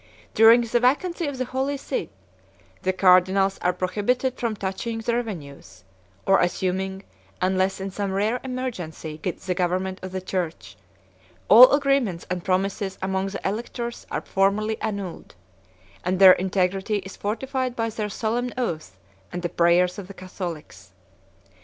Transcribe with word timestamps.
During 0.33 0.61
the 0.61 0.79
vacancy 0.79 1.27
of 1.27 1.37
the 1.37 1.45
holy 1.45 1.77
see, 1.77 2.09
the 2.81 2.91
cardinals 2.91 3.59
are 3.61 3.71
prohibited 3.71 4.35
from 4.39 4.55
touching 4.55 4.97
the 4.97 5.13
revenues, 5.13 5.83
or 6.25 6.39
assuming, 6.41 7.03
unless 7.39 7.79
in 7.79 7.91
some 7.91 8.11
rare 8.11 8.39
emergency, 8.43 9.19
the 9.23 9.53
government 9.53 9.99
of 10.01 10.11
the 10.11 10.19
church: 10.19 10.75
all 11.49 11.71
agreements 11.71 12.25
and 12.31 12.43
promises 12.43 12.97
among 12.99 13.27
the 13.27 13.47
electors 13.47 14.07
are 14.09 14.21
formally 14.21 14.81
annulled; 14.81 15.35
and 16.03 16.17
their 16.17 16.33
integrity 16.33 16.95
is 17.05 17.15
fortified 17.15 17.75
by 17.75 17.91
their 17.91 18.09
solemn 18.09 18.51
oath 18.57 18.97
and 19.31 19.43
the 19.43 19.49
prayers 19.49 19.99
of 19.99 20.07
the 20.07 20.15
Catholics. 20.15 20.93